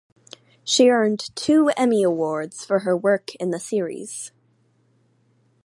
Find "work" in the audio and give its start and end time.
2.97-3.35